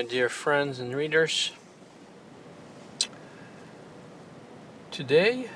my 0.00 0.06
dear 0.06 0.30
friends 0.30 0.80
and 0.80 0.96
readers. 0.96 1.52
Today, 4.90 5.50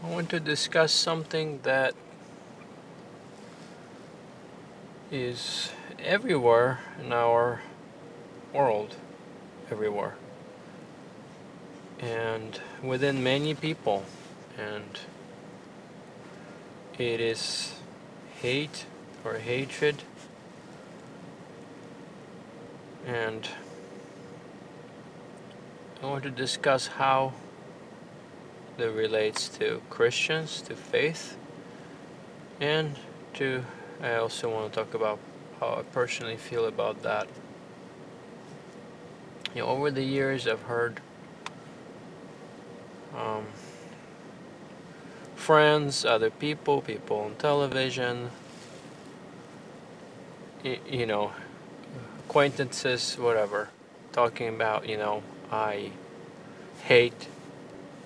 I 0.00 0.08
want 0.08 0.30
to 0.30 0.38
discuss 0.38 0.92
something 0.92 1.58
that 1.64 1.92
is 5.10 5.72
everywhere 5.98 6.78
in 7.04 7.12
our 7.12 7.62
world, 8.52 8.94
everywhere, 9.72 10.14
and 11.98 12.60
within 12.80 13.24
many 13.24 13.56
people, 13.56 14.04
and 14.56 15.00
it 16.96 17.20
is 17.20 17.72
hate 18.40 18.86
or 19.24 19.38
hatred 19.38 20.04
and 23.06 23.48
I 26.04 26.06
want 26.06 26.24
to 26.24 26.30
discuss 26.30 26.86
how 26.86 27.32
that 28.76 28.90
relates 28.90 29.48
to 29.48 29.80
Christians, 29.88 30.60
to 30.60 30.76
faith, 30.76 31.38
and 32.60 32.96
to 33.34 33.64
I 34.02 34.16
also 34.16 34.52
want 34.52 34.70
to 34.70 34.80
talk 34.80 34.92
about 34.92 35.18
how 35.60 35.76
I 35.76 35.82
personally 35.82 36.36
feel 36.36 36.66
about 36.66 37.02
that. 37.04 37.26
You 39.54 39.62
know, 39.62 39.68
over 39.68 39.90
the 39.90 40.02
years, 40.02 40.46
I've 40.46 40.60
heard 40.64 41.00
um, 43.16 43.46
friends, 45.36 46.04
other 46.04 46.28
people, 46.28 46.82
people 46.82 47.20
on 47.20 47.34
television, 47.36 48.30
you 50.62 51.06
know, 51.06 51.32
acquaintances, 52.26 53.14
whatever, 53.14 53.70
talking 54.12 54.48
about, 54.48 54.86
you 54.86 54.98
know, 54.98 55.22
I 55.50 55.90
hate 56.82 57.28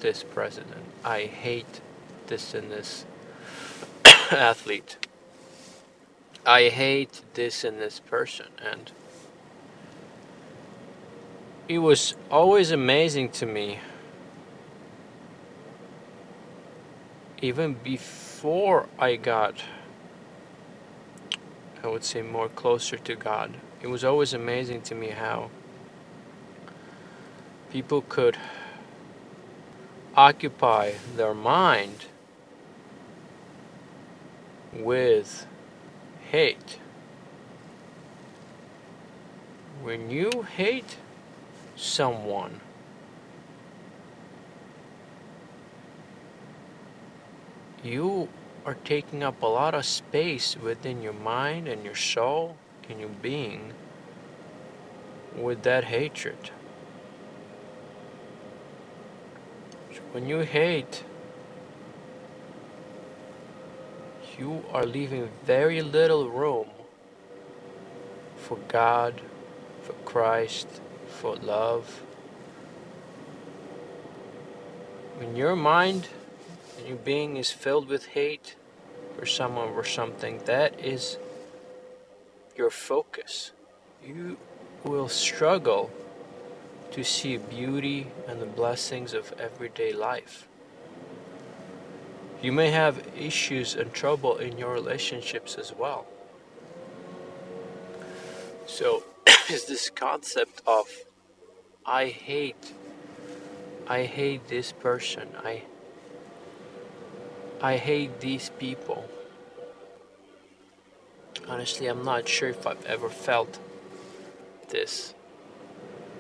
this 0.01 0.23
president. 0.23 0.85
I 1.05 1.23
hate 1.23 1.81
this 2.27 2.55
and 2.55 2.71
this 2.71 3.05
athlete. 4.31 4.97
I 6.47 6.69
hate 6.69 7.23
this 7.35 7.65
and 7.65 7.79
this 7.79 8.01
person. 8.01 8.47
And 8.65 8.91
it 11.69 11.79
was 11.79 12.15
always 12.31 12.71
amazing 12.71 13.31
to 13.31 13.47
me, 13.47 13.81
even 17.43 17.75
before 17.75 18.89
I 18.99 19.17
got, 19.17 19.63
I 21.83 21.89
would 21.89 22.05
say, 22.05 22.23
more 22.23 22.49
closer 22.49 22.97
to 22.97 23.15
God 23.15 23.55
it 23.81 23.87
was 23.87 24.05
always 24.05 24.35
amazing 24.35 24.83
to 24.83 24.95
me 24.95 25.09
how 25.09 25.51
people 27.71 28.03
could 28.03 28.37
occupy 30.17 30.93
their 31.17 31.35
mind 31.35 32.07
with 34.73 35.47
hate. 36.31 36.79
When 39.83 40.11
you 40.11 40.47
hate 40.57 40.97
someone, 41.77 42.61
you 47.83 48.29
are 48.67 48.77
taking 48.85 49.23
up 49.23 49.41
a 49.43 49.47
lot 49.47 49.75
of 49.75 49.85
space 49.85 50.57
within 50.57 51.01
your 51.01 51.13
mind 51.13 51.69
and 51.69 51.85
your 51.85 51.95
soul 51.95 52.57
and 52.89 52.99
your 52.99 53.09
being 53.09 53.73
with 55.37 55.63
that 55.63 55.85
hatred. 55.85 56.51
When 60.13 60.27
you 60.27 60.41
hate, 60.41 61.05
you 64.39 64.65
are 64.73 64.87
leaving 64.87 65.29
very 65.45 65.83
little 65.83 66.31
room 66.31 66.69
for 68.37 68.57
God, 68.69 69.21
for 69.83 69.93
Christ, 70.05 70.69
for 71.09 71.37
love. 71.37 72.03
When 75.19 75.37
your 75.37 75.57
mind 75.57 76.09
and 76.79 76.87
your 76.87 76.97
being 76.97 77.37
is 77.37 77.51
filled 77.51 77.89
with 77.89 78.07
hate 78.07 78.55
for 79.17 79.27
someone 79.27 79.71
or 79.71 79.85
something, 79.85 80.41
that 80.45 80.79
is 80.81 81.19
your 82.57 82.71
focus. 82.71 83.51
You 84.05 84.39
will 84.85 85.09
struggle 85.09 85.91
to 86.93 87.05
see 87.05 87.37
beauty 87.37 88.07
and 88.27 88.41
the 88.41 88.47
blessings 88.47 89.15
of 89.15 89.33
everyday 89.39 89.93
life. 89.93 90.49
You 92.43 92.53
may 92.53 92.71
have 92.71 93.07
issues 93.17 93.75
and 93.75 93.93
trouble 93.93 94.37
in 94.37 94.59
your 94.59 94.73
relationships 94.73 95.57
as 95.57 95.75
well. 95.75 96.07
So, 98.67 99.03
is 99.51 99.67
this 99.67 99.91
concept 99.91 100.63
of 100.67 100.87
I 101.85 102.07
hate 102.07 102.73
I 103.87 104.03
hate 104.05 104.49
this 104.49 104.73
person. 104.73 105.29
I 105.43 105.63
I 107.61 107.77
hate 107.77 108.21
these 108.21 108.51
people 108.59 109.09
honestly 111.49 111.87
I'm 111.87 112.05
not 112.05 112.29
sure 112.29 112.49
if 112.49 112.67
I've 112.67 112.85
ever 112.85 113.09
felt 113.09 113.59
this 114.69 115.15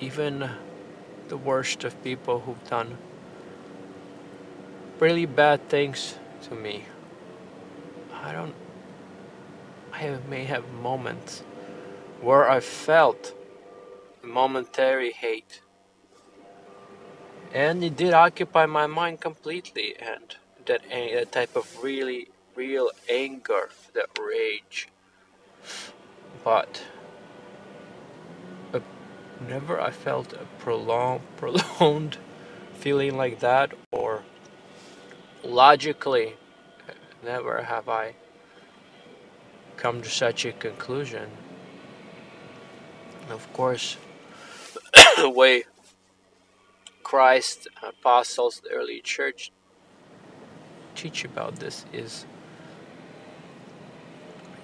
even 0.00 0.50
the 1.28 1.36
worst 1.36 1.84
of 1.84 2.03
people 2.03 2.41
who've 2.41 2.69
done 2.69 2.97
really 4.98 5.26
bad 5.26 5.69
things 5.69 6.16
to 6.42 6.54
me. 6.54 6.84
I 8.12 8.32
don't 8.32 8.54
I 9.92 10.16
may 10.28 10.44
have 10.44 10.70
moments 10.72 11.42
where 12.20 12.48
I 12.48 12.60
felt 12.60 13.34
momentary 14.22 15.12
hate. 15.12 15.60
And 17.53 17.82
it 17.82 17.97
did 17.97 18.12
occupy 18.12 18.66
my 18.66 18.86
mind 18.86 19.20
completely 19.20 19.97
and 19.98 20.36
that, 20.66 20.82
eh, 20.91 21.15
that 21.15 21.32
type 21.32 21.56
of 21.56 21.82
really 21.82 22.28
real 22.54 22.91
anger 23.09 23.70
that 23.94 24.06
rage. 24.20 24.88
But 26.44 26.84
never 29.47 29.81
I 29.81 29.91
felt 29.91 30.32
a 30.32 30.47
prolonged, 30.59 31.22
prolonged 31.37 32.19
feeling 32.75 33.16
like 33.16 33.41
that, 33.41 33.72
or 33.91 34.22
logically, 35.43 36.34
never 37.25 37.62
have 37.62 37.88
I 37.88 38.15
come 39.77 40.03
to 40.03 40.09
such 40.09 40.44
a 40.44 40.53
conclusion. 40.53 41.31
And 43.22 43.32
of 43.32 43.53
course, 43.53 43.97
the 45.16 45.31
way 45.31 45.65
Christ, 47.03 47.69
apostles, 47.82 48.60
the 48.62 48.71
early 48.71 49.00
church 49.00 49.50
teach 50.94 51.25
about 51.25 51.56
this 51.56 51.84
is 51.93 52.27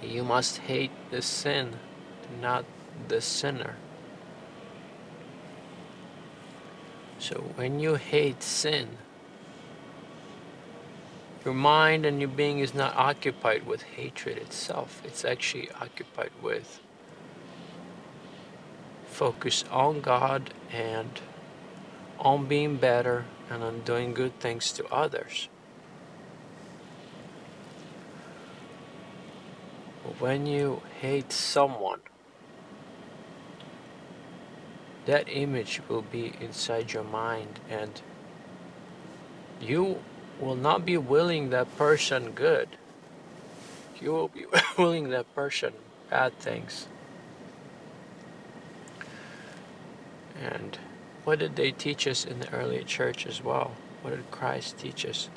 you 0.02 0.24
must 0.24 0.58
hate 0.58 0.90
the 1.10 1.22
sin, 1.22 1.76
not 2.40 2.64
the 3.08 3.20
sinner. 3.20 3.76
So 7.24 7.36
when 7.56 7.80
you 7.80 7.94
hate 7.94 8.42
sin, 8.42 8.98
your 11.42 11.54
mind 11.54 12.04
and 12.04 12.20
your 12.20 12.28
being 12.28 12.58
is 12.58 12.74
not 12.74 12.94
occupied 12.96 13.66
with 13.66 13.82
hatred 13.82 14.36
itself. 14.36 15.00
It's 15.06 15.24
actually 15.24 15.70
occupied 15.80 16.32
with 16.42 16.80
focus 19.06 19.64
on 19.70 20.02
God 20.02 20.52
and 20.70 21.18
on 22.18 22.44
being 22.44 22.76
better 22.76 23.24
and 23.48 23.62
on 23.62 23.80
doing 23.80 24.12
good 24.12 24.38
things 24.38 24.70
to 24.72 24.84
others. 24.92 25.48
when 30.20 30.46
you 30.46 30.82
hate 31.00 31.32
someone, 31.32 32.00
that 35.06 35.28
image 35.28 35.80
will 35.88 36.02
be 36.02 36.32
inside 36.40 36.92
your 36.92 37.04
mind 37.04 37.60
and 37.68 38.00
you 39.60 40.02
will 40.40 40.56
not 40.56 40.84
be 40.84 40.96
willing 40.96 41.50
that 41.50 41.76
person 41.76 42.32
good. 42.32 42.68
You 44.00 44.12
will 44.12 44.28
be 44.28 44.46
willing 44.78 45.10
that 45.10 45.32
person 45.34 45.74
bad 46.10 46.38
things. 46.38 46.86
And 50.40 50.78
what 51.24 51.38
did 51.38 51.56
they 51.56 51.70
teach 51.70 52.06
us 52.06 52.24
in 52.24 52.40
the 52.40 52.52
early 52.52 52.82
church 52.84 53.26
as 53.26 53.42
well? 53.42 53.72
What 54.02 54.10
did 54.10 54.30
Christ 54.30 54.78
teach 54.78 55.06
us? 55.06 55.28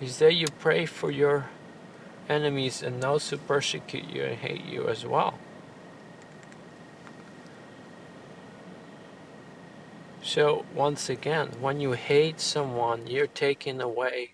Is 0.00 0.18
that 0.18 0.34
you 0.34 0.48
pray 0.58 0.86
for 0.86 1.10
your 1.10 1.48
enemies 2.28 2.82
and 2.82 3.02
those 3.02 3.28
who 3.30 3.36
persecute 3.36 4.04
you 4.04 4.22
and 4.24 4.36
hate 4.36 4.64
you 4.64 4.88
as 4.88 5.04
well. 5.04 5.38
So, 10.34 10.64
once 10.74 11.08
again, 11.08 11.50
when 11.60 11.78
you 11.78 11.92
hate 11.92 12.40
someone, 12.40 13.06
you're 13.06 13.28
taking 13.28 13.80
away 13.80 14.32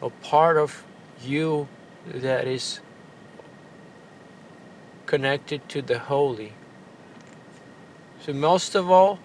a 0.00 0.10
part 0.10 0.56
of 0.56 0.84
you 1.20 1.66
that 2.06 2.46
is 2.46 2.78
connected 5.06 5.68
to 5.70 5.82
the 5.82 5.98
holy. 5.98 6.52
So, 8.24 8.32
most 8.32 8.76
of 8.76 8.92
all, 8.92 9.18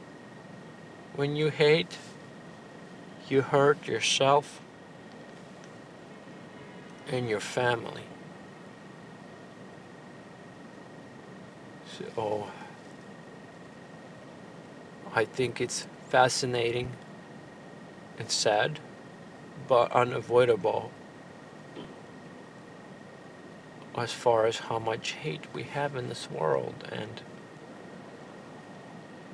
when 1.15 1.35
you 1.35 1.49
hate, 1.49 1.95
you 3.29 3.43
hurt 3.43 3.87
yourself 3.87 4.61
and 7.07 7.29
your 7.29 7.39
family. 7.39 8.05
So, 11.85 12.05
oh, 12.17 12.51
I 15.13 15.25
think 15.25 15.61
it's 15.61 15.87
fascinating 16.09 16.91
and 18.19 18.29
sad, 18.29 18.79
but 19.67 19.91
unavoidable 19.91 20.91
as 23.97 24.13
far 24.13 24.45
as 24.45 24.59
how 24.59 24.77
much 24.77 25.13
hate 25.13 25.41
we 25.53 25.63
have 25.63 25.95
in 25.95 26.07
this 26.07 26.29
world 26.29 26.87
and 26.91 27.21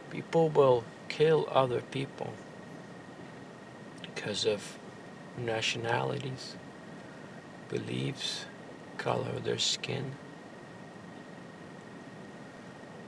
people 0.09 0.47
will 0.49 0.85
kill 1.09 1.47
other 1.51 1.81
people 1.81 2.33
because 4.01 4.45
of 4.45 4.77
nationalities, 5.37 6.55
beliefs, 7.67 8.45
color 8.97 9.29
of 9.35 9.43
their 9.43 9.57
skin. 9.57 10.13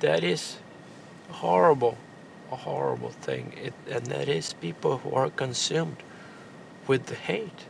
That 0.02 0.24
is 0.24 0.58
horrible, 1.30 1.98
a 2.52 2.56
horrible 2.56 3.10
thing. 3.10 3.54
It, 3.62 3.74
and 3.90 4.06
that 4.08 4.28
is 4.28 4.54
people 4.54 5.00
who 5.00 5.12
are 5.12 5.30
consumed 5.30 5.98
with 6.88 7.08
the 7.08 7.16
hate. 7.16 7.66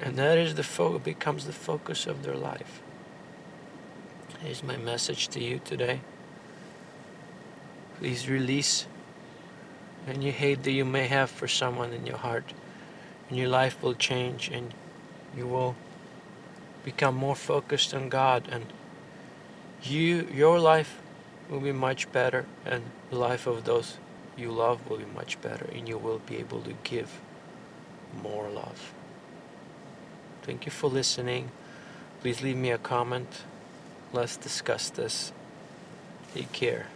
And 0.00 0.16
that 0.16 0.38
is 0.38 0.54
the 0.54 0.62
fo- 0.62 0.98
becomes 0.98 1.46
the 1.46 1.52
focus 1.52 2.06
of 2.06 2.22
their 2.22 2.36
life. 2.36 2.82
Here's 4.42 4.62
my 4.62 4.76
message 4.76 5.28
to 5.28 5.42
you 5.42 5.60
today. 5.64 6.00
Please 7.98 8.28
release 8.28 8.86
any 10.08 10.30
hate 10.30 10.62
that 10.62 10.72
you 10.72 10.86
may 10.86 11.06
have 11.06 11.30
for 11.30 11.46
someone 11.46 11.92
in 11.92 12.06
your 12.06 12.16
heart, 12.16 12.54
and 13.28 13.38
your 13.38 13.48
life 13.48 13.82
will 13.82 13.94
change, 13.94 14.48
and 14.48 14.72
you 15.36 15.46
will 15.46 15.76
become 16.82 17.14
more 17.14 17.36
focused 17.36 17.92
on 17.92 18.08
God, 18.08 18.48
and 18.50 18.64
you, 19.82 20.26
your 20.32 20.58
life 20.58 20.98
will 21.50 21.60
be 21.60 21.72
much 21.72 22.10
better, 22.12 22.46
and 22.64 22.84
the 23.10 23.16
life 23.16 23.46
of 23.46 23.64
those 23.64 23.98
you 24.36 24.52
love 24.52 24.88
will 24.88 24.98
be 24.98 25.04
much 25.14 25.40
better, 25.42 25.66
and 25.74 25.88
you 25.88 25.98
will 25.98 26.20
be 26.20 26.36
able 26.36 26.62
to 26.62 26.74
give 26.84 27.20
more 28.22 28.48
love. 28.48 28.94
Thank 30.42 30.64
you 30.64 30.72
for 30.72 30.88
listening. 30.88 31.50
Please 32.20 32.40
leave 32.40 32.56
me 32.56 32.70
a 32.70 32.78
comment. 32.78 33.42
Let's 34.12 34.36
discuss 34.36 34.90
this. 34.90 35.32
Take 36.34 36.52
care. 36.52 36.86